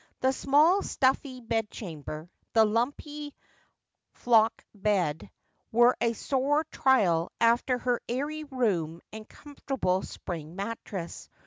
The 0.21 0.33
small, 0.33 0.81
stuffy 0.81 1.41
bedchamber, 1.41 2.27
the 2.53 2.65
lumpy 2.65 3.35
flock 4.13 4.65
bed, 4.73 5.29
were 5.71 5.95
a 6.01 6.13
sore 6.13 6.63
trial 6.71 7.31
after 7.39 7.77
her 7.77 8.01
airy 8.09 8.43
room 8.43 9.01
and 9.13 9.29
comfortable 9.29 10.01
spring 10.01 10.55
mattress. 10.55 11.29